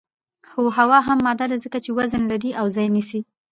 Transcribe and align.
هو 0.51 0.65
هوا 0.77 0.99
هم 1.07 1.19
ماده 1.27 1.45
ده 1.51 1.57
ځکه 1.63 1.77
چې 1.85 1.89
وزن 1.97 2.23
لري 2.31 2.51
او 2.59 2.65
ځای 2.75 2.87
نیسي 2.95 3.21